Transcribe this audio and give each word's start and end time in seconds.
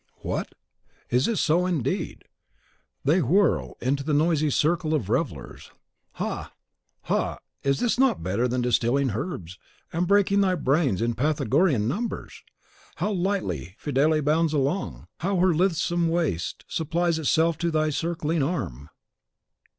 What! 0.23 0.53
is 1.11 1.27
it 1.27 1.35
so, 1.35 1.67
indeed! 1.67 2.23
They 3.05 3.21
whirl 3.21 3.77
into 3.79 4.03
the 4.03 4.15
noisy 4.15 4.49
circle 4.49 4.95
of 4.95 5.05
the 5.05 5.13
revellers. 5.13 5.69
Ha! 6.13 6.53
ha! 7.03 7.37
is 7.61 7.99
not 7.99 8.17
this 8.17 8.23
better 8.23 8.47
than 8.47 8.63
distilling 8.63 9.11
herbs, 9.11 9.59
and 9.93 10.07
breaking 10.07 10.41
thy 10.41 10.55
brains 10.55 11.03
on 11.03 11.13
Pythagorean 11.13 11.87
numbers? 11.87 12.41
How 12.95 13.11
lightly 13.11 13.75
Fillide 13.77 14.25
bounds 14.25 14.53
along! 14.53 15.05
How 15.19 15.37
her 15.37 15.53
lithesome 15.53 16.09
waist 16.09 16.65
supples 16.67 17.19
itself 17.19 17.59
to 17.59 17.69
thy 17.69 17.91
circling 17.91 18.41
arm! 18.41 18.89